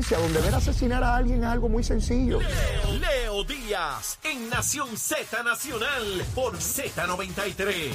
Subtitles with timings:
[0.00, 2.40] violencia, donde ver asesinar a alguien es algo muy sencillo.
[2.40, 7.92] Leo, Leo Díaz en Nación Z Nacional por Z93.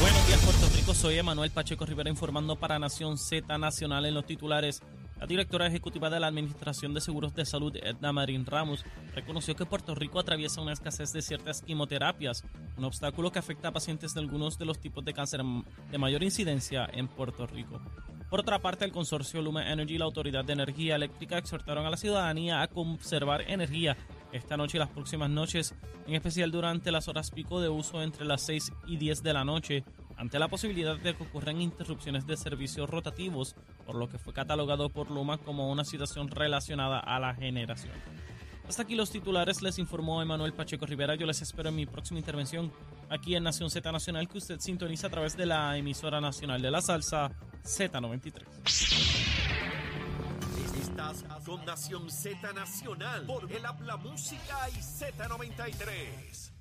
[0.00, 0.94] Buenos días, Puerto Rico.
[0.94, 4.82] Soy Emanuel Pacheco Rivera informando para Nación Z Nacional en los titulares.
[5.18, 8.84] La directora ejecutiva de la Administración de Seguros de Salud, Edna Marín Ramos,
[9.14, 12.44] reconoció que Puerto Rico atraviesa una escasez de ciertas quimioterapias,
[12.76, 15.40] un obstáculo que afecta a pacientes de algunos de los tipos de cáncer
[15.90, 17.80] de mayor incidencia en Puerto Rico.
[18.28, 21.90] Por otra parte, el consorcio Lumen Energy y la Autoridad de Energía Eléctrica exhortaron a
[21.90, 23.96] la ciudadanía a conservar energía
[24.32, 25.74] esta noche y las próximas noches,
[26.08, 29.44] en especial durante las horas pico de uso entre las 6 y 10 de la
[29.44, 29.84] noche,
[30.16, 34.88] ante la posibilidad de que ocurran interrupciones de servicios rotativos, por lo que fue catalogado
[34.88, 37.92] por Luma como una situación relacionada a la generación.
[38.68, 41.16] Hasta aquí los titulares, les informó Emanuel Pacheco Rivera.
[41.16, 42.72] Yo les espero en mi próxima intervención
[43.10, 46.70] aquí en Nación Z Nacional, que usted sintoniza a través de la emisora nacional de
[46.70, 47.30] la salsa
[47.62, 48.42] Z93.
[50.80, 56.52] Estás con Nación Z Nacional por el Habla Música y Z93.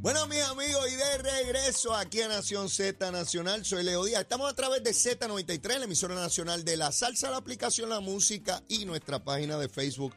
[0.00, 4.22] Bueno, mis amigos, y de regreso aquí a Nación Z Nacional, soy Leo Díaz.
[4.22, 8.62] Estamos a través de Z93, la emisora nacional de la salsa, la aplicación La Música
[8.68, 10.14] y nuestra página de Facebook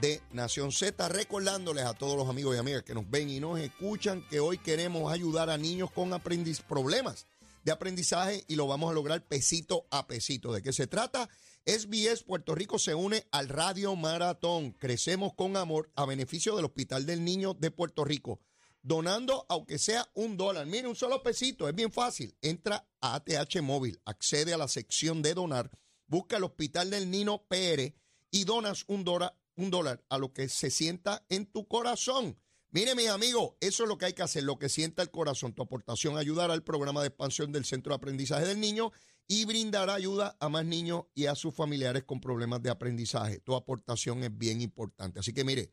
[0.00, 1.08] de Nación Z.
[1.08, 4.58] Recordándoles a todos los amigos y amigas que nos ven y nos escuchan que hoy
[4.58, 7.24] queremos ayudar a niños con aprendiz problemas
[7.62, 10.52] de aprendizaje y lo vamos a lograr pesito a pesito.
[10.52, 11.28] ¿De qué se trata?
[11.66, 14.72] SBS Puerto Rico se une al Radio Maratón.
[14.72, 18.40] Crecemos con amor a beneficio del Hospital del Niño de Puerto Rico.
[18.82, 20.66] Donando, aunque sea un dólar.
[20.66, 22.34] Mire, un solo pesito, es bien fácil.
[22.40, 25.70] Entra a ATH Móvil, accede a la sección de donar,
[26.06, 27.94] busca el Hospital del Niño PR
[28.30, 32.38] y donas un dólar, un dólar a lo que se sienta en tu corazón.
[32.70, 35.52] Mire, mis amigos, eso es lo que hay que hacer, lo que sienta el corazón.
[35.52, 38.92] Tu aportación ayudará al programa de expansión del Centro de Aprendizaje del Niño
[39.26, 43.40] y brindará ayuda a más niños y a sus familiares con problemas de aprendizaje.
[43.40, 45.20] Tu aportación es bien importante.
[45.20, 45.72] Así que mire,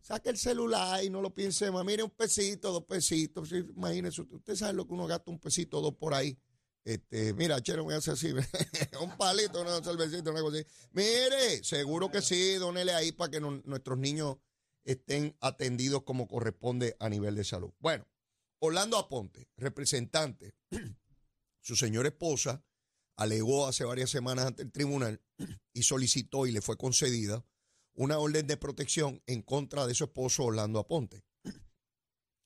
[0.00, 1.84] saque el celular y no lo piense más.
[1.84, 3.52] Mire, un pesito, dos pesitos.
[3.52, 6.38] Imagínese, usted sabe lo que uno gasta un pesito, dos por ahí.
[6.84, 8.32] Este, mira, Chero me hace así,
[9.00, 10.66] un palito, una cervecita, una cosa así.
[10.92, 14.36] Mire, seguro que sí, donele ahí para que nuestros niños
[14.84, 17.72] estén atendidos como corresponde a nivel de salud.
[17.80, 18.06] Bueno,
[18.60, 20.54] Orlando Aponte, representante,
[21.60, 22.64] su señora esposa
[23.16, 25.20] alegó hace varias semanas ante el tribunal
[25.72, 27.44] y solicitó y le fue concedida
[27.96, 31.24] una orden de protección en contra de su esposo Orlando Aponte.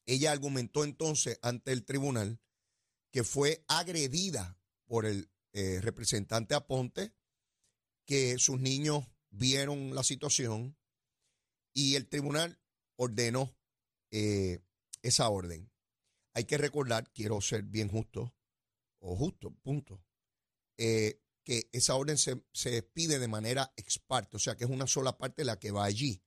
[0.06, 2.40] Ella argumentó entonces ante el tribunal
[3.12, 4.56] que fue agredida
[4.86, 7.12] por el eh, representante Aponte,
[8.06, 10.76] que sus niños vieron la situación,
[11.72, 12.60] y el tribunal
[12.96, 13.56] ordenó
[14.10, 14.60] eh,
[15.02, 15.70] esa orden.
[16.34, 18.34] Hay que recordar, quiero ser bien justo,
[19.00, 20.04] o justo, punto,
[20.78, 24.70] eh, que esa orden se, se, pide de manera ex parte, o sea que es
[24.70, 26.22] una sola parte la que va allí.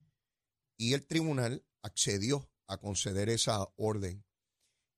[0.75, 4.25] Y el tribunal accedió a conceder esa orden.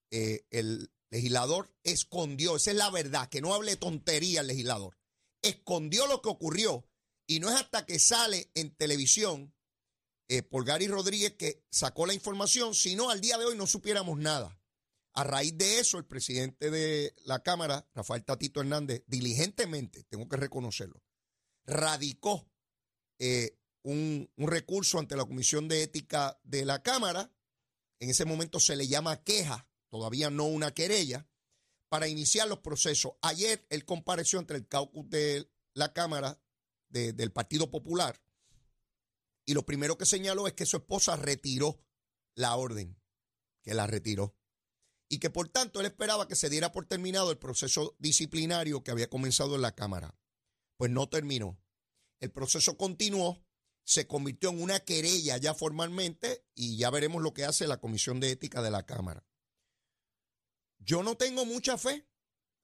[0.10, 4.98] Eh, el legislador escondió, esa es la verdad, que no hable tontería el legislador,
[5.44, 6.90] escondió lo que ocurrió
[7.28, 9.54] y no es hasta que sale en televisión
[10.28, 13.68] eh, por Gary Rodríguez que sacó la información, si no al día de hoy no
[13.68, 14.60] supiéramos nada.
[15.16, 20.38] A raíz de eso, el presidente de la Cámara, Rafael Tatito Hernández, diligentemente, tengo que
[20.38, 21.02] reconocerlo,
[21.66, 22.50] radicó
[23.20, 27.32] eh, un, un, recurso ante la Comisión de Ética de la Cámara.
[28.00, 31.28] En ese momento se le llama queja, todavía no una querella,
[31.88, 33.14] para iniciar los procesos.
[33.22, 36.42] Ayer él compareció entre el caucus de la Cámara
[36.90, 38.22] del Partido Popular
[39.46, 41.80] y lo primero que señaló es que su esposa retiró
[42.34, 43.00] la orden,
[43.62, 44.36] que la retiró.
[45.08, 48.92] Y que por tanto él esperaba que se diera por terminado el proceso disciplinario que
[48.92, 50.18] había comenzado en la Cámara.
[50.78, 51.60] Pues no terminó.
[52.20, 53.46] El proceso continuó,
[53.84, 58.20] se convirtió en una querella ya formalmente y ya veremos lo que hace la Comisión
[58.20, 59.26] de Ética de la Cámara.
[60.80, 62.08] Yo no tengo mucha fe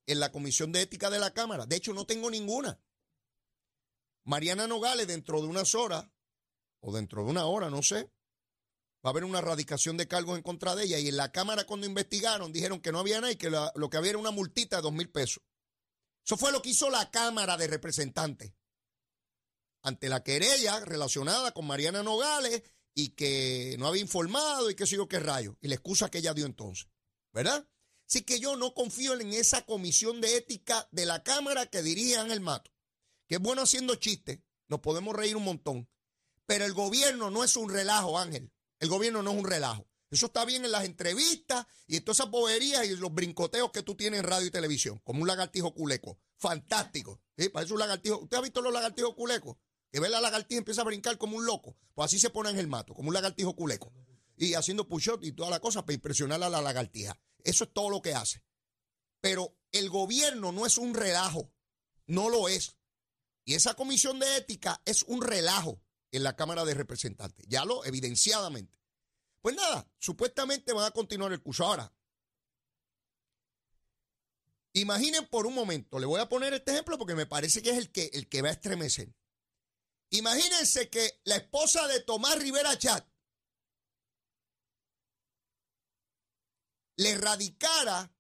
[0.07, 1.65] en la Comisión de Ética de la Cámara.
[1.65, 2.81] De hecho, no tengo ninguna.
[4.23, 6.09] Mariana Nogales, dentro de unas horas,
[6.79, 8.11] o dentro de una hora, no sé,
[9.05, 10.99] va a haber una radicación de cargos en contra de ella.
[10.99, 13.97] Y en la Cámara cuando investigaron dijeron que no había nada y que lo que
[13.97, 15.43] había era una multita de dos mil pesos.
[16.25, 18.53] Eso fue lo que hizo la Cámara de Representantes.
[19.83, 22.61] Ante la querella relacionada con Mariana Nogales
[22.93, 25.57] y que no había informado y qué sé yo qué rayo.
[25.61, 26.87] Y la excusa que ella dio entonces.
[27.33, 27.67] ¿Verdad?
[28.07, 32.17] Así que yo no confío en esa comisión de ética de la Cámara que dirige
[32.17, 32.69] Ángel Mato.
[33.27, 34.39] Que es bueno haciendo chistes.
[34.67, 35.89] Nos podemos reír un montón.
[36.45, 38.51] Pero el gobierno no es un relajo, Ángel.
[38.81, 39.87] El gobierno no es un relajo.
[40.09, 43.83] Eso está bien en las entrevistas y en todas esas boberías y los brincoteos que
[43.83, 46.19] tú tienes en radio y televisión, como un lagartijo culeco.
[46.37, 47.21] Fantástico.
[47.37, 47.49] ¿sí?
[47.49, 48.17] Parece un lagartijo.
[48.17, 49.55] ¿Usted ha visto los lagartijos culecos?
[49.91, 51.77] Que ve la lagartija y empieza a brincar como un loco.
[51.93, 53.93] Pues así se pone en el mato, como un lagartijo culeco.
[54.35, 57.17] Y haciendo push-up y toda la cosa para impresionar a la lagartija.
[57.43, 58.43] Eso es todo lo que hace.
[59.19, 61.53] Pero el gobierno no es un relajo.
[62.07, 62.75] No lo es.
[63.45, 65.79] Y esa comisión de ética es un relajo
[66.11, 67.45] en la Cámara de Representantes.
[67.47, 68.77] Ya lo, evidenciadamente.
[69.41, 71.65] Pues nada, supuestamente van a continuar el curso.
[71.65, 71.91] Ahora,
[74.73, 77.77] imaginen por un momento, le voy a poner este ejemplo porque me parece que es
[77.77, 79.13] el que, el que va a estremecer.
[80.11, 83.07] Imagínense que la esposa de Tomás Rivera Chat
[86.97, 88.13] le radicara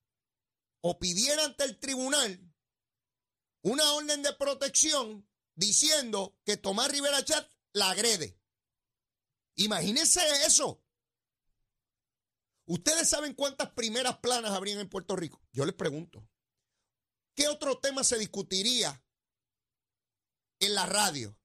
[0.81, 2.51] o pidiera ante el tribunal
[3.61, 8.37] una orden de protección diciendo que Tomás Rivera Chat la agrede.
[9.55, 10.83] Imagínense eso.
[12.65, 15.41] ¿Ustedes saben cuántas primeras planas habrían en Puerto Rico?
[15.51, 16.27] Yo les pregunto.
[17.35, 19.03] ¿Qué otro tema se discutiría
[20.59, 21.37] en la radio?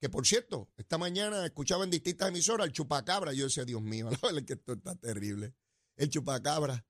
[0.00, 3.32] Que por cierto, esta mañana escuchaba en distintas emisoras el chupacabra.
[3.32, 5.54] Yo decía, Dios mío, la verdad que esto está terrible.
[5.96, 6.86] El chupacabra.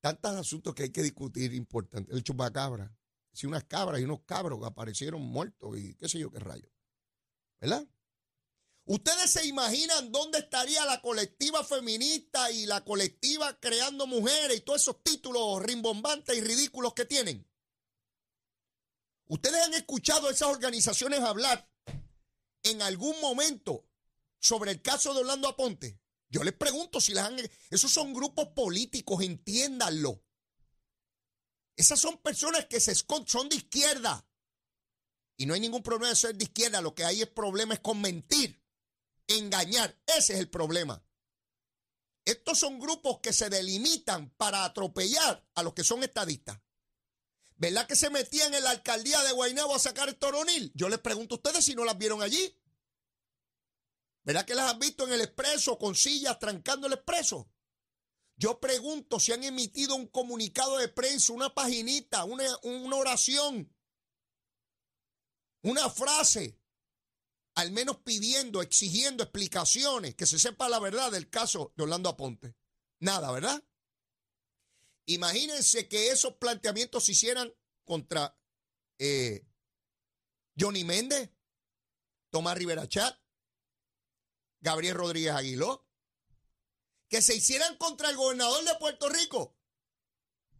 [0.00, 2.14] Tantos asuntos que hay que discutir importantes.
[2.14, 2.94] El chupacabra.
[3.32, 6.68] Si unas cabras y unos cabros aparecieron muertos y qué sé yo qué rayo.
[7.60, 7.86] ¿Verdad?
[8.86, 14.80] ¿Ustedes se imaginan dónde estaría la colectiva feminista y la colectiva creando mujeres y todos
[14.80, 17.46] esos títulos rimbombantes y ridículos que tienen?
[19.26, 21.70] ¿Ustedes han escuchado a esas organizaciones hablar
[22.64, 23.86] en algún momento
[24.40, 26.00] sobre el caso de Orlando Aponte?
[26.28, 27.36] Yo les pregunto si las han...
[27.70, 30.24] Esos son grupos políticos, entiéndanlo.
[31.76, 34.26] Esas son personas que se esconden, son de izquierda.
[35.40, 37.80] Y no hay ningún problema de ser de izquierda, lo que hay es problema es
[37.80, 38.62] con mentir,
[39.26, 39.98] engañar.
[40.06, 41.02] Ese es el problema.
[42.26, 46.60] Estos son grupos que se delimitan para atropellar a los que son estadistas.
[47.56, 50.72] ¿Verdad que se metían en la alcaldía de Guaynabo a sacar el toronil?
[50.74, 52.54] Yo les pregunto a ustedes si no las vieron allí.
[54.24, 57.50] ¿Verdad que las han visto en el expreso con sillas trancando el expreso?
[58.36, 63.74] Yo pregunto si han emitido un comunicado de prensa, una paginita, una, una oración,
[65.62, 66.58] una frase,
[67.54, 72.56] al menos pidiendo, exigiendo explicaciones, que se sepa la verdad del caso de Orlando Aponte.
[73.00, 73.62] Nada, ¿verdad?
[75.06, 77.52] Imagínense que esos planteamientos se hicieran
[77.84, 78.38] contra
[78.98, 79.46] eh,
[80.58, 81.30] Johnny Méndez,
[82.30, 83.18] Tomás Rivera Chat,
[84.60, 85.86] Gabriel Rodríguez Aguiló,
[87.08, 89.56] que se hicieran contra el gobernador de Puerto Rico.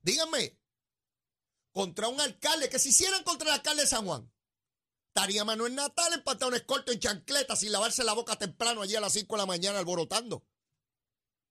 [0.02, 0.58] Díganme,
[1.72, 4.32] contra un alcalde, que se hicieran contra el alcalde de San Juan.
[5.14, 9.00] Estaría Manuel Natal empatado un escolto en chancleta sin lavarse la boca temprano allí a
[9.00, 10.46] las 5 de la mañana alborotando.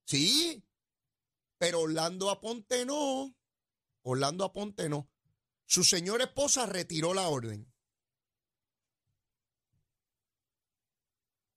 [0.06, 0.64] Sí,
[1.58, 3.36] pero Orlando Aponte no.
[4.04, 5.12] Orlando Aponte no.
[5.66, 7.70] Su señora esposa retiró la orden.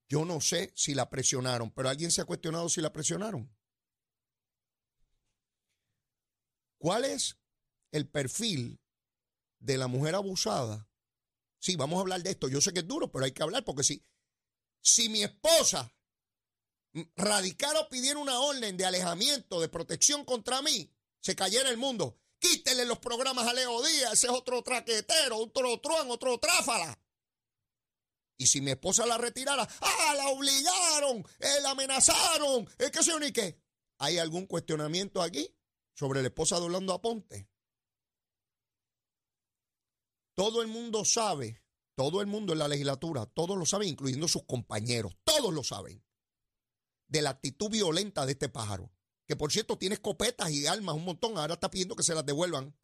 [0.09, 3.57] Yo no sé si la presionaron, pero alguien se ha cuestionado si la presionaron.
[6.79, 7.39] ¿Cuál es
[7.93, 8.81] el perfil
[9.61, 10.92] de la mujer abusada?
[11.62, 12.49] Sí, vamos a hablar de esto.
[12.49, 14.05] Yo sé que es duro, pero hay que hablar porque si,
[14.81, 15.94] si mi esposa
[17.14, 22.19] radicara o pidiera una orden de alejamiento, de protección contra mí, se cayera el mundo.
[22.41, 26.99] Quítele los programas a Leo Díaz, ese es otro traquetero, otro truán, otro tráfala.
[28.37, 31.25] Y si mi esposa la retirara, ¡ah, la obligaron!
[31.39, 32.69] Eh, ¡La amenazaron!
[32.77, 33.63] ¿Es que se ni qué?
[33.98, 35.56] ¿Hay algún cuestionamiento aquí
[35.94, 37.52] sobre la esposa de Orlando Aponte?
[40.34, 41.62] Todo el mundo sabe,
[41.94, 46.05] todo el mundo en la legislatura, todos lo saben, incluyendo sus compañeros, todos lo saben,
[47.06, 48.93] de la actitud violenta de este pájaro.
[49.27, 52.27] Que por cierto tiene escopetas y armas un montón, ahora está pidiendo que se las
[52.27, 52.77] devuelvan.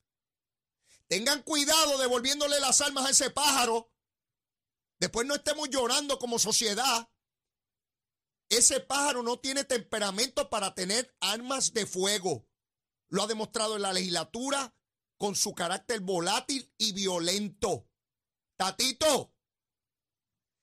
[1.09, 3.91] Tengan cuidado devolviéndole las armas a ese pájaro
[4.99, 7.09] Después no estemos llorando como sociedad.
[8.49, 12.49] Ese pájaro no tiene temperamento para tener armas de fuego.
[13.09, 14.75] Lo ha demostrado en la legislatura
[15.19, 17.89] con su carácter volátil y violento.
[18.57, 19.35] Tatito,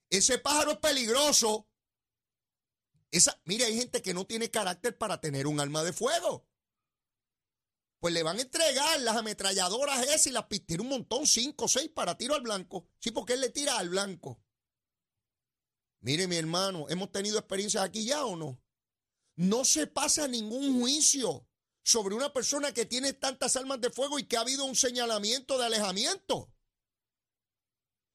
[0.10, 1.70] ese pájaro es peligroso.
[3.12, 6.48] Esa, mire, hay gente que no tiene carácter para tener un arma de fuego
[8.06, 11.90] pues le van a entregar las ametralladoras esas y las tiene un montón, cinco, seis
[11.90, 12.88] para tiro al blanco.
[13.00, 14.40] Sí, porque él le tira al blanco.
[16.02, 18.62] Mire, mi hermano, ¿hemos tenido experiencias aquí ya o no?
[19.38, 21.48] No se pasa ningún juicio
[21.86, 25.58] sobre una persona que tiene tantas armas de fuego y que ha habido un señalamiento
[25.58, 26.52] de alejamiento.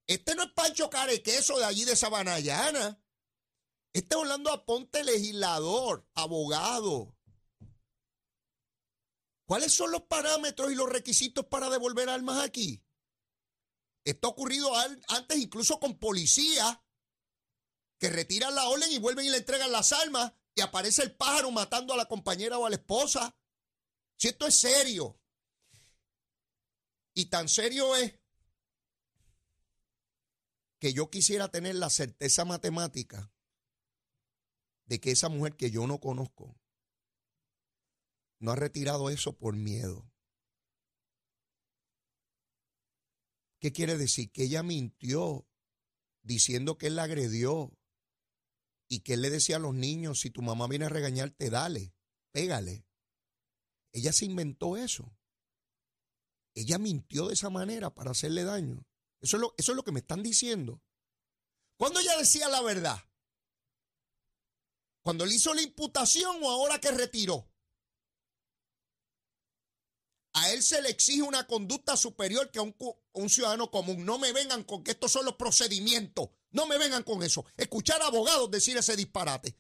[0.06, 3.02] Este no es Pancho Carequeso de allí de Sabanayana.
[3.94, 7.16] Este es Orlando Aponte, legislador, abogado,
[9.50, 12.84] ¿Cuáles son los parámetros y los requisitos para devolver armas aquí?
[14.04, 14.70] Esto ha ocurrido
[15.08, 16.78] antes incluso con policías
[17.98, 21.50] que retiran la orden y vuelven y le entregan las armas y aparece el pájaro
[21.50, 23.36] matando a la compañera o a la esposa.
[24.20, 25.18] Si esto es serio.
[27.14, 28.20] Y tan serio es
[30.78, 33.32] que yo quisiera tener la certeza matemática
[34.84, 36.54] de que esa mujer que yo no conozco
[38.40, 40.12] no ha retirado eso por miedo.
[43.58, 44.30] ¿Qué quiere decir?
[44.32, 45.48] Que ella mintió
[46.22, 47.72] diciendo que él la agredió
[48.86, 51.94] y que él le decía a los niños, si tu mamá viene a regañarte, dale,
[52.32, 52.89] pégale.
[53.92, 55.12] Ella se inventó eso.
[56.54, 58.84] Ella mintió de esa manera para hacerle daño.
[59.20, 60.82] Eso es lo, que me están diciendo.
[61.76, 62.98] ¿Cuándo ella decía la verdad?
[65.02, 67.46] ¿Cuando le hizo la imputación o ahora que retiró?
[70.32, 72.76] A él se le exige una conducta superior que a un,
[73.12, 74.04] un, ciudadano común.
[74.04, 76.30] No me vengan con que estos son los procedimientos.
[76.50, 77.44] No me vengan con eso.
[77.56, 79.56] Escuchar a abogados decir ese disparate.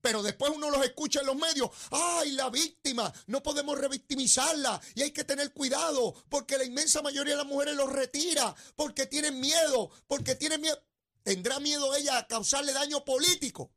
[0.00, 1.70] Pero después uno los escucha en los medios.
[1.90, 3.12] ¡Ay, la víctima!
[3.26, 4.80] No podemos revictimizarla.
[4.94, 6.14] Y hay que tener cuidado.
[6.28, 8.54] Porque la inmensa mayoría de las mujeres los retira.
[8.76, 9.90] Porque tienen miedo.
[10.06, 10.80] Porque tienen miedo.
[11.22, 13.72] ¿Tendrá miedo ella a causarle daño político?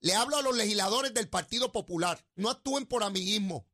[0.00, 2.24] Le hablo a los legisladores del Partido Popular.
[2.34, 3.66] No actúen por amiguismo.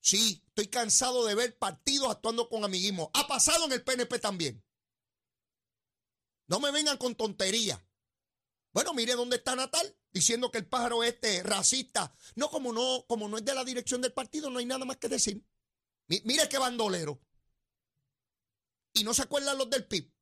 [0.00, 3.10] Sí, estoy cansado de ver partidos actuando con amiguismo.
[3.14, 4.64] Ha pasado en el PNP también.
[6.46, 7.80] No me vengan con tonterías.
[8.72, 12.14] Bueno, mire dónde está Natal, diciendo que el pájaro este racista.
[12.36, 14.96] No, como no, como no es de la dirección del partido, no hay nada más
[14.98, 15.44] que decir.
[16.06, 17.20] mire qué bandolero.
[18.92, 20.12] Y no se acuerdan los del PIB,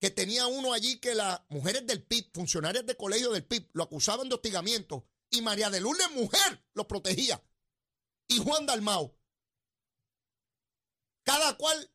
[0.00, 3.84] que tenía uno allí que las mujeres del PIB, funcionarias de colegio del PIB, lo
[3.84, 5.06] acusaban de hostigamiento.
[5.30, 7.40] Y María de Lourdes, mujer, lo protegía
[8.30, 9.14] y Juan Dalmao.
[11.24, 11.90] Cada cual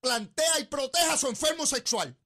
[0.00, 2.18] plantea y protege a su enfermo sexual.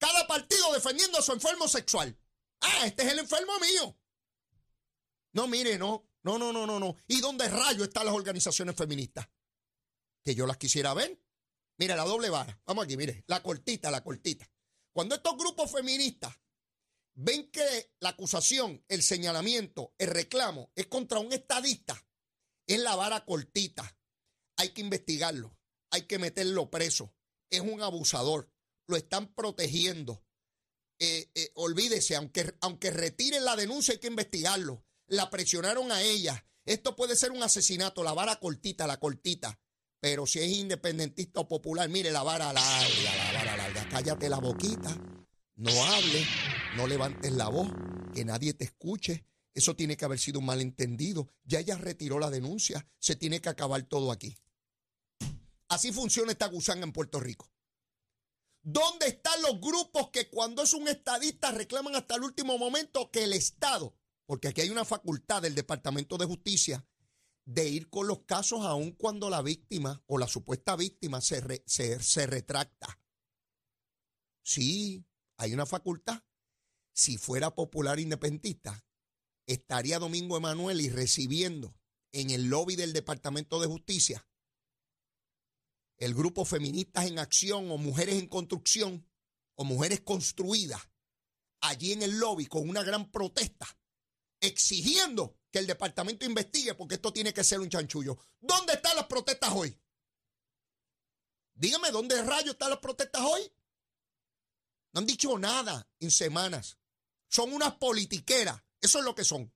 [0.00, 2.18] Cada partido defendiendo a su enfermo sexual.
[2.62, 3.98] Ah, este es el enfermo mío.
[5.32, 6.96] No, mire, no, no, no, no, no, no.
[7.06, 9.28] ¿Y dónde rayo están las organizaciones feministas?
[10.24, 11.22] Que yo las quisiera ver.
[11.76, 12.58] Mire, la doble vara.
[12.64, 14.50] Vamos aquí, mire, la cortita, la cortita.
[14.90, 16.34] Cuando estos grupos feministas
[17.14, 22.06] ven que la acusación, el señalamiento, el reclamo es contra un estadista,
[22.66, 23.98] es la vara cortita.
[24.56, 25.58] Hay que investigarlo,
[25.90, 27.14] hay que meterlo preso.
[27.50, 28.50] Es un abusador,
[28.90, 30.22] lo están protegiendo.
[30.98, 34.84] Eh, eh, olvídese, aunque, aunque retiren la denuncia, hay que investigarlo.
[35.06, 36.44] La presionaron a ella.
[36.66, 39.58] Esto puede ser un asesinato, la vara cortita, la cortita.
[40.00, 43.88] Pero si es independentista o popular, mire la vara larga, la vara larga.
[43.88, 44.96] Cállate la boquita,
[45.56, 46.26] no hable,
[46.76, 47.70] no levantes la voz,
[48.14, 49.24] que nadie te escuche.
[49.54, 51.28] Eso tiene que haber sido un malentendido.
[51.44, 52.86] Ya ella retiró la denuncia.
[52.98, 54.36] Se tiene que acabar todo aquí.
[55.68, 57.50] Así funciona esta gusanga en Puerto Rico.
[58.62, 63.24] ¿Dónde están los grupos que cuando es un estadista reclaman hasta el último momento que
[63.24, 66.86] el Estado, porque aquí hay una facultad del Departamento de Justicia,
[67.44, 72.26] de ir con los casos aun cuando la víctima o la supuesta víctima se, se
[72.26, 73.00] retracta?
[74.42, 76.22] Sí, hay una facultad
[76.92, 78.84] si fuera popular independentista,
[79.46, 81.74] estaría Domingo Emanuel y recibiendo
[82.12, 84.28] en el lobby del Departamento de Justicia
[86.00, 89.06] el grupo Feministas en Acción o Mujeres en Construcción
[89.54, 90.80] o Mujeres Construidas,
[91.60, 93.68] allí en el lobby con una gran protesta,
[94.40, 98.18] exigiendo que el departamento investigue porque esto tiene que ser un chanchullo.
[98.40, 99.78] ¿Dónde están las protestas hoy?
[101.52, 103.52] Dígame, ¿dónde rayos están las protestas hoy?
[104.92, 106.78] No han dicho nada en semanas.
[107.28, 108.62] Son unas politiqueras.
[108.80, 109.52] Eso es lo que son.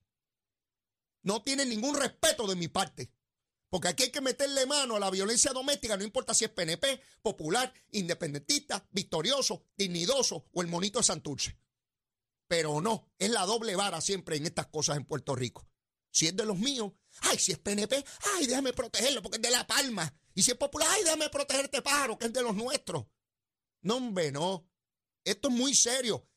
[1.22, 3.10] No tienen ningún respeto de mi parte.
[3.70, 7.00] Porque aquí hay que meterle mano a la violencia doméstica, no importa si es PNP,
[7.22, 11.58] popular, independentista, victorioso, dignidoso o el monito de Santurce.
[12.46, 15.66] Pero no, es la doble vara siempre en estas cosas en Puerto Rico.
[16.10, 16.92] Si es de los míos,
[17.22, 18.04] ay, si es PNP,
[18.36, 20.14] ay, déjame protegerlo porque es de La Palma.
[20.34, 23.06] Y si es popular, ay, déjame protegerte pájaro, que es de los nuestros.
[23.82, 24.68] No, hombre, no.
[25.24, 26.28] Esto es muy serio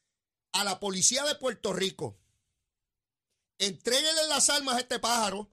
[0.53, 2.19] a la policía de Puerto Rico,
[3.57, 5.50] entréguele las armas a este pájaro,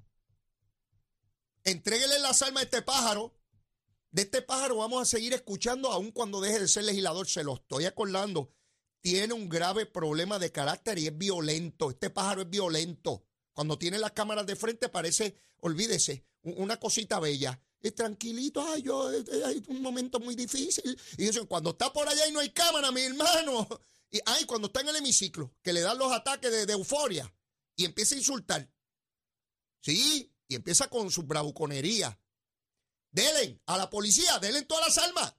[1.64, 3.35] entréguele las armas a este pájaro.
[4.11, 7.54] De este pájaro vamos a seguir escuchando aun cuando deje de ser legislador, se lo
[7.54, 8.52] estoy acordando.
[9.00, 11.90] Tiene un grave problema de carácter y es violento.
[11.90, 13.25] Este pájaro es violento.
[13.52, 17.61] Cuando tiene las cámaras de frente parece, olvídese, una cosita bella.
[17.80, 19.09] Es tranquilito, ay, yo,
[19.44, 20.99] hay un momento muy difícil.
[21.18, 23.68] Y eso, cuando está por allá y no hay cámara, mi hermano,
[24.11, 27.30] y ay, cuando está en el hemiciclo, que le dan los ataques de, euforia
[27.76, 28.71] y empieza a insultar.
[29.80, 32.21] Sí, y empieza con su bravuconería.
[33.11, 35.37] Delen a la policía, delen todas las armas.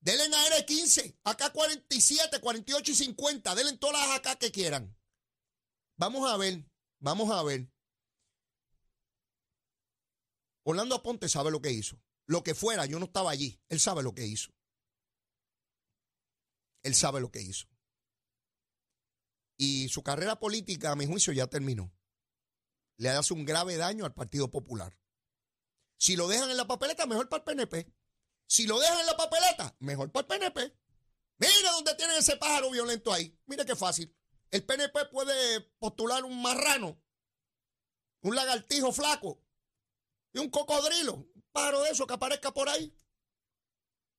[0.00, 4.96] Delen a R15, AK-47, 48 y 50, delen todas las AK que quieran.
[5.96, 6.64] Vamos a ver,
[6.98, 7.70] vamos a ver.
[10.62, 12.00] Orlando Aponte sabe lo que hizo.
[12.26, 13.60] Lo que fuera, yo no estaba allí.
[13.68, 14.52] Él sabe lo que hizo.
[16.82, 17.66] Él sabe lo que hizo.
[19.58, 21.92] Y su carrera política, a mi juicio, ya terminó.
[23.00, 24.94] Le hace un grave daño al Partido Popular.
[25.96, 27.90] Si lo dejan en la papeleta, mejor para el PNP.
[28.46, 30.78] Si lo dejan en la papeleta, mejor para el PNP.
[31.38, 33.34] Mira dónde tienen ese pájaro violento ahí.
[33.46, 34.14] Mira qué fácil.
[34.50, 37.02] El PNP puede postular un marrano,
[38.20, 39.42] un lagartijo flaco
[40.34, 42.94] y un cocodrilo, un pájaro de eso que aparezca por ahí.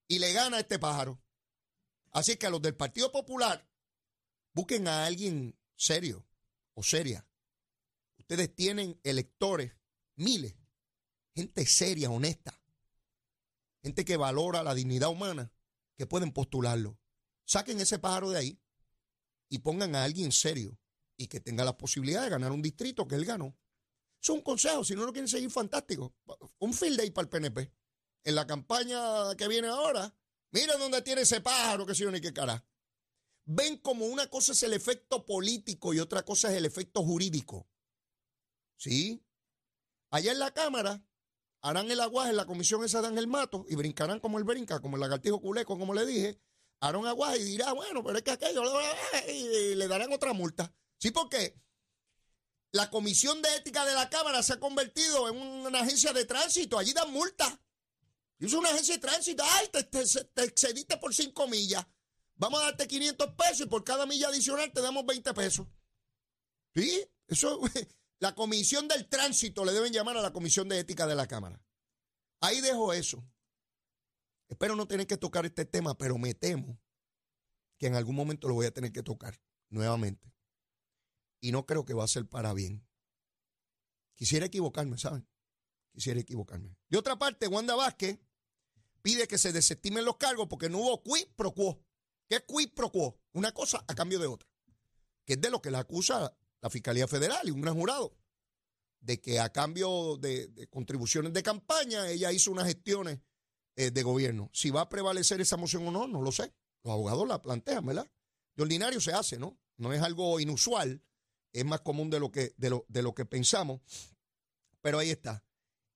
[0.07, 1.21] Y le gana a este pájaro.
[2.13, 3.69] Así que a los del Partido Popular,
[4.53, 6.25] busquen a alguien serio
[6.73, 7.27] o seria.
[8.31, 9.73] Ustedes tienen electores,
[10.15, 10.55] miles,
[11.35, 12.57] gente seria, honesta,
[13.83, 15.51] gente que valora la dignidad humana,
[15.97, 16.97] que pueden postularlo.
[17.43, 18.61] Saquen ese pájaro de ahí
[19.49, 20.79] y pongan a alguien serio
[21.17, 23.57] y que tenga la posibilidad de ganar un distrito que él ganó.
[24.21, 26.15] Es un consejo, si no lo quieren seguir, fantástico.
[26.59, 27.69] Un field day para el PNP.
[28.23, 30.15] En la campaña que viene ahora,
[30.51, 32.65] Mira dónde tiene ese pájaro, que se yo ni qué cara.
[33.43, 37.70] Ven como una cosa es el efecto político y otra cosa es el efecto jurídico.
[38.81, 39.23] ¿Sí?
[40.09, 41.05] Allá en la Cámara
[41.61, 44.79] harán el aguaje en la comisión esa de Ángel Mato y brincarán como el brinca,
[44.79, 46.41] como el lagartijo culeco, como le dije.
[46.79, 48.63] Harán aguaje y dirá, bueno, pero es que aquello,
[49.27, 50.73] y le darán otra multa.
[50.97, 51.61] Sí, porque
[52.71, 56.79] la comisión de ética de la Cámara se ha convertido en una agencia de tránsito.
[56.79, 57.55] Allí dan multas.
[58.39, 59.43] Y es una agencia de tránsito.
[59.45, 61.85] Ay, te, excediste por 5 millas.
[62.33, 65.67] Vamos a darte 500 pesos y por cada milla adicional te damos 20 pesos.
[66.73, 67.07] ¿Sí?
[67.27, 67.61] Eso,
[68.21, 71.59] la comisión del tránsito le deben llamar a la comisión de ética de la Cámara.
[72.39, 73.27] Ahí dejo eso.
[74.47, 76.79] Espero no tener que tocar este tema, pero me temo
[77.79, 80.31] que en algún momento lo voy a tener que tocar nuevamente.
[81.39, 82.87] Y no creo que va a ser para bien.
[84.13, 85.27] Quisiera equivocarme, ¿saben?
[85.91, 86.77] Quisiera equivocarme.
[86.89, 88.19] De otra parte, Wanda Vázquez
[89.01, 91.83] pide que se desestimen los cargos porque no hubo quid pro quo.
[92.29, 93.19] ¿Qué es quid pro quo?
[93.33, 94.47] Una cosa a cambio de otra.
[95.25, 98.15] Que es de lo que la acusa la Fiscalía Federal y un gran jurado.
[99.01, 103.19] De que a cambio de, contribuciones de campaña ella hizo unas gestiones
[103.75, 104.49] eh, de gobierno.
[104.53, 106.53] Si va a prevalecer esa moción o no, no lo sé.
[106.83, 108.09] Los abogados la plantean, ¿verdad?
[108.55, 109.59] De ordinario se hace, ¿no?
[109.77, 111.03] No es algo inusual.
[111.51, 113.81] Es más común de lo que, de lo, de lo que pensamos.
[114.81, 115.43] Pero ahí está.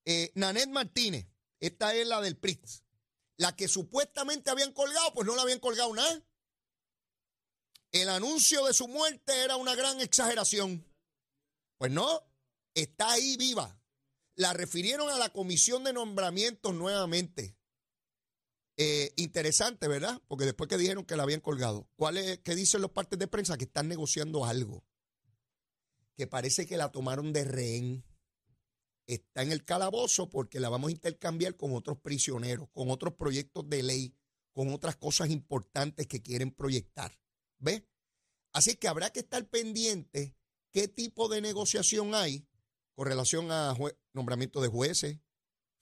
[0.06, 1.28] Eh, Nanet Martínez,
[1.60, 2.84] esta es la del PRIX.
[3.38, 6.24] La que supuestamente habían colgado, pues no la habían colgado nada.
[7.92, 10.86] El anuncio de su muerte era una gran exageración.
[11.78, 12.22] Pues no,
[12.76, 13.82] está ahí viva.
[14.36, 17.58] La refirieron a la comisión de nombramientos nuevamente.
[18.78, 20.22] Eh, interesante, ¿verdad?
[20.28, 23.28] Porque después que dijeron que la habían colgado, ¿cuál es, ¿qué dicen los partes de
[23.28, 23.58] prensa?
[23.58, 24.84] Que están negociando algo.
[26.18, 28.06] Que parece que la tomaron de rehén
[29.08, 33.70] está en el calabozo porque la vamos a intercambiar con otros prisioneros, con otros proyectos
[33.70, 34.16] de ley,
[34.52, 37.18] con otras cosas importantes que quieren proyectar.
[37.60, 37.84] ¿Ves?
[38.52, 40.36] Así que habrá que estar pendiente
[40.72, 42.46] qué tipo de negociación hay
[42.96, 43.76] con relación a
[44.14, 45.20] nombramiento de jueces,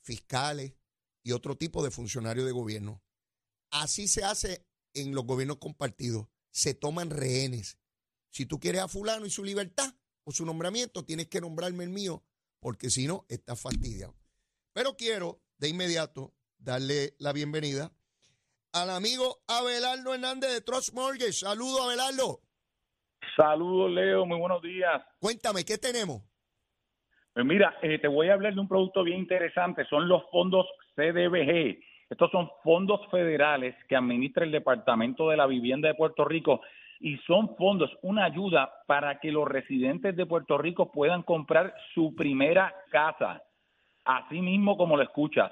[0.01, 0.73] fiscales
[1.23, 3.01] y otro tipo de funcionarios de gobierno.
[3.71, 6.27] Así se hace en los gobiernos compartidos.
[6.51, 7.79] Se toman rehenes.
[8.29, 11.89] Si tú quieres a fulano y su libertad o su nombramiento, tienes que nombrarme el
[11.89, 12.23] mío
[12.63, 14.15] porque si no, está fastidiado.
[14.71, 17.91] Pero quiero de inmediato darle la bienvenida
[18.71, 21.33] al amigo Abelardo Hernández de Trust Mortgage.
[21.33, 22.41] Saludos, Abelardo.
[23.35, 24.25] Saludos, Leo.
[24.25, 25.01] Muy buenos días.
[25.19, 26.23] Cuéntame, ¿qué tenemos?
[27.33, 29.85] Pues mira, eh, te voy a hablar de un producto bien interesante.
[29.85, 31.79] Son los fondos CDBG.
[32.09, 36.61] Estos son fondos federales que administra el Departamento de la Vivienda de Puerto Rico
[36.99, 42.15] y son fondos, una ayuda para que los residentes de Puerto Rico puedan comprar su
[42.15, 43.41] primera casa.
[44.05, 45.51] Así mismo como lo escuchas,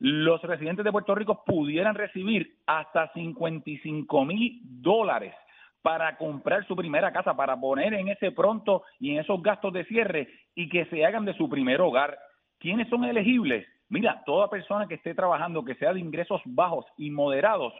[0.00, 5.34] los residentes de Puerto Rico pudieran recibir hasta 55 mil dólares
[5.82, 9.84] para comprar su primera casa, para poner en ese pronto y en esos gastos de
[9.84, 12.18] cierre y que se hagan de su primer hogar.
[12.58, 13.66] ¿Quiénes son elegibles?
[13.88, 17.74] Mira, toda persona que esté trabajando, que sea de ingresos bajos y moderados,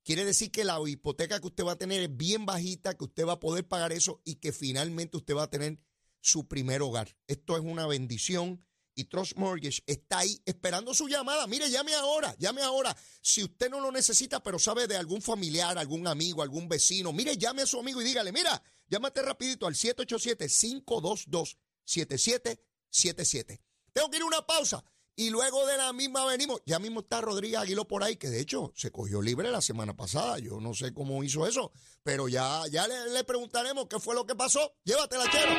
[0.05, 3.27] Quiere decir que la hipoteca que usted va a tener es bien bajita, que usted
[3.27, 5.79] va a poder pagar eso y que finalmente usted va a tener
[6.21, 7.17] su primer hogar.
[7.27, 11.47] Esto es una bendición y Trust Mortgage está ahí esperando su llamada.
[11.47, 12.97] Mire, llame ahora, llame ahora.
[13.21, 17.37] Si usted no lo necesita, pero sabe de algún familiar, algún amigo, algún vecino, mire,
[17.37, 19.75] llame a su amigo y dígale, mira, llámate rapidito al
[21.87, 23.61] 787-522-7777.
[23.93, 24.85] Tengo que ir a una pausa.
[25.15, 26.63] Y luego de la misma venimos.
[26.65, 29.95] Ya mismo está Rodríguez Aguilo por ahí, que de hecho se cogió libre la semana
[29.95, 30.39] pasada.
[30.39, 31.71] Yo no sé cómo hizo eso,
[32.03, 34.75] pero ya, ya le, preguntaremos qué fue lo que pasó.
[34.85, 35.53] Llévatela, chero.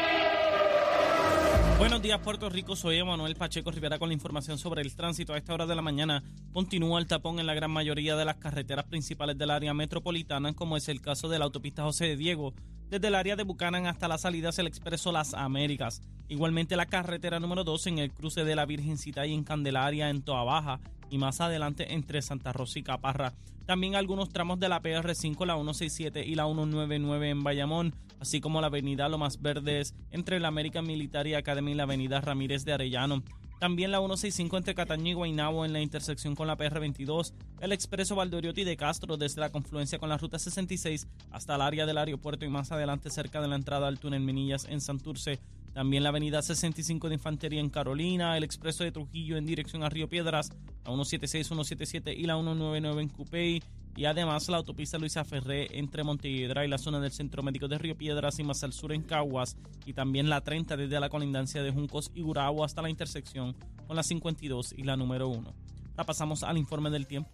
[1.77, 2.75] Buenos días, Puerto Rico.
[2.75, 5.33] Soy Emanuel Pacheco Rivera con la información sobre el tránsito.
[5.33, 8.37] A esta hora de la mañana continúa el tapón en la gran mayoría de las
[8.37, 12.53] carreteras principales del área metropolitana, como es el caso de la autopista José de Diego,
[12.93, 16.03] desde el área de Bucanan hasta las salidas del Expreso Las Américas.
[16.27, 20.21] Igualmente la carretera número 2 en el cruce de la Virgencita y en Candelaria en
[20.21, 20.79] Toa Baja
[21.09, 23.33] y más adelante entre Santa Rosa y Caparra.
[23.65, 28.61] También algunos tramos de la PR5, la 167 y la 199 en Bayamón, así como
[28.61, 33.23] la avenida Lomas Verdes entre la American Military Academy y la avenida Ramírez de Arellano.
[33.63, 38.13] También la 165 entre Cataño y Guaynabo en la intersección con la PR22, el expreso
[38.13, 42.43] Valdoriotti de Castro desde la confluencia con la ruta 66 hasta el área del aeropuerto
[42.43, 45.39] y más adelante cerca de la entrada al túnel Minillas en Santurce.
[45.71, 49.89] También la avenida 65 de Infantería en Carolina, el expreso de Trujillo en dirección a
[49.89, 50.49] Río Piedras,
[50.83, 53.63] la 176, 177 y la 199 en Cupey
[53.95, 57.77] y además la autopista Luisa Ferré entre Montehiedra y la zona del Centro Médico de
[57.77, 61.61] Río Piedras y más al sur en Caguas y también la 30 desde la colindancia
[61.61, 65.53] de Juncos y Gurabo hasta la intersección con la 52 y la número 1.
[65.91, 67.29] Ahora pasamos al informe del tiempo.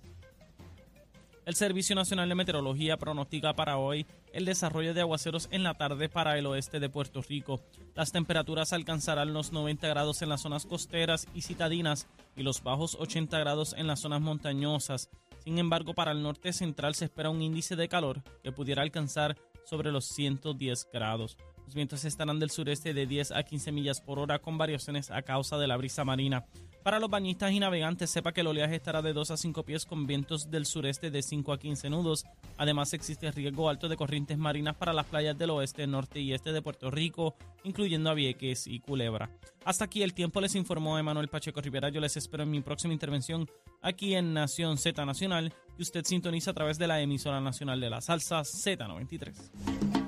[1.45, 6.07] El Servicio Nacional de Meteorología pronostica para hoy el desarrollo de aguaceros en la tarde
[6.07, 7.59] para el oeste de Puerto Rico.
[7.95, 12.95] Las temperaturas alcanzarán los 90 grados en las zonas costeras y citadinas y los bajos
[12.99, 15.09] 80 grados en las zonas montañosas.
[15.43, 19.37] Sin embargo, para el norte central se espera un índice de calor que pudiera alcanzar
[19.65, 21.37] sobre los 110 grados.
[21.65, 25.21] Los vientos estarán del sureste de 10 a 15 millas por hora con variaciones a
[25.21, 26.45] causa de la brisa marina.
[26.83, 29.85] Para los bañistas y navegantes, sepa que el oleaje estará de 2 a 5 pies
[29.85, 32.25] con vientos del sureste de 5 a 15 nudos.
[32.57, 36.53] Además, existe riesgo alto de corrientes marinas para las playas del oeste, norte y este
[36.53, 39.29] de Puerto Rico, incluyendo a Vieques y Culebra.
[39.65, 41.89] Hasta aquí el tiempo les informó Emanuel Pacheco Rivera.
[41.89, 43.47] Yo les espero en mi próxima intervención
[43.81, 47.89] aquí en Nación Z Nacional, y usted sintoniza a través de la emisora nacional de
[47.89, 49.98] la salsa Z93.